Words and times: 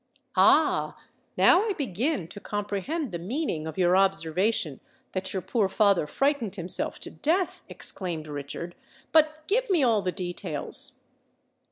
"Ah! 0.35 0.97
now 1.37 1.61
I 1.69 1.73
begin 1.73 2.27
to 2.29 2.39
comprehend 2.39 3.11
the 3.11 3.19
meaning 3.19 3.67
of 3.67 3.77
your 3.77 3.95
observation 3.95 4.79
that 5.11 5.31
your 5.31 5.43
poor 5.43 5.69
father 5.69 6.07
frightened 6.07 6.55
himself 6.55 6.99
to 7.01 7.11
death!" 7.11 7.61
exclaimed 7.69 8.25
Richard. 8.25 8.73
"But 9.11 9.45
give 9.47 9.69
me 9.69 9.83
all 9.83 10.01
the 10.01 10.11
details." 10.11 11.01